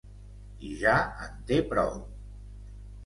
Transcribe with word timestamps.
I 0.69 0.71
ja 0.79 0.95
en 1.27 1.37
té 1.51 1.61
prou. 1.75 2.03